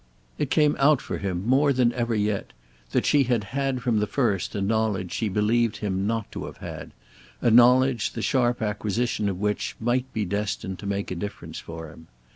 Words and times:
It 0.39 0.49
came 0.49 0.75
out 0.79 0.99
for 0.99 1.19
him 1.19 1.45
more 1.45 1.71
than 1.71 1.93
ever 1.93 2.15
yet 2.15 2.53
that 2.91 3.05
she 3.05 3.25
had 3.25 3.43
had 3.43 3.83
from 3.83 3.99
the 3.99 4.07
first 4.07 4.55
a 4.55 4.59
knowledge 4.59 5.11
she 5.11 5.29
believed 5.29 5.77
him 5.77 6.07
not 6.07 6.31
to 6.31 6.45
have 6.45 6.57
had, 6.57 6.89
a 7.39 7.51
knowledge 7.51 8.13
the 8.13 8.23
sharp 8.23 8.63
acquisition 8.63 9.29
of 9.29 9.39
which 9.39 9.75
might 9.79 10.11
be 10.11 10.25
destined 10.25 10.79
to 10.79 10.87
make 10.87 11.11
a 11.11 11.15
difference 11.15 11.59
for 11.59 11.91
him. 11.91 12.07